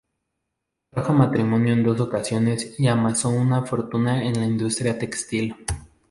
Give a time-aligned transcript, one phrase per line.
[0.89, 5.55] Contrajo matrimonio en dos ocasiones y amasó una fortuna en la industria textil.